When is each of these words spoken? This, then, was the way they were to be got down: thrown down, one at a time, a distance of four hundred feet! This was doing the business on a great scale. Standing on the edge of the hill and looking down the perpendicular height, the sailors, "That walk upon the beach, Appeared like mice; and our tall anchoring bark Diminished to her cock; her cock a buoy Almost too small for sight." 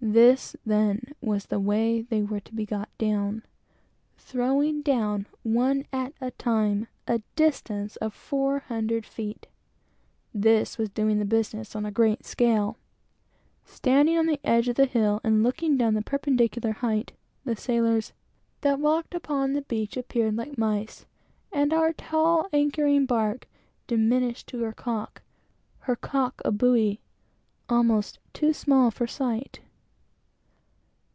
This, 0.00 0.54
then, 0.64 1.12
was 1.20 1.46
the 1.46 1.58
way 1.58 2.02
they 2.02 2.22
were 2.22 2.38
to 2.40 2.54
be 2.54 2.64
got 2.64 2.88
down: 2.98 3.42
thrown 4.16 4.80
down, 4.80 5.26
one 5.42 5.86
at 5.92 6.14
a 6.20 6.30
time, 6.30 6.86
a 7.08 7.20
distance 7.34 7.96
of 7.96 8.14
four 8.14 8.60
hundred 8.60 9.04
feet! 9.04 9.48
This 10.32 10.78
was 10.78 10.88
doing 10.88 11.18
the 11.18 11.24
business 11.24 11.74
on 11.74 11.84
a 11.84 11.90
great 11.90 12.24
scale. 12.24 12.78
Standing 13.64 14.16
on 14.16 14.26
the 14.26 14.38
edge 14.46 14.68
of 14.68 14.76
the 14.76 14.86
hill 14.86 15.20
and 15.24 15.42
looking 15.42 15.76
down 15.76 15.94
the 15.94 16.00
perpendicular 16.00 16.74
height, 16.74 17.12
the 17.44 17.56
sailors, 17.56 18.12
"That 18.60 18.78
walk 18.78 19.12
upon 19.12 19.52
the 19.52 19.62
beach, 19.62 19.96
Appeared 19.96 20.36
like 20.36 20.56
mice; 20.56 21.06
and 21.52 21.72
our 21.72 21.92
tall 21.92 22.46
anchoring 22.52 23.04
bark 23.04 23.48
Diminished 23.88 24.46
to 24.50 24.60
her 24.60 24.72
cock; 24.72 25.22
her 25.80 25.96
cock 25.96 26.40
a 26.44 26.52
buoy 26.52 27.00
Almost 27.68 28.20
too 28.32 28.52
small 28.52 28.92
for 28.92 29.08
sight." 29.08 29.58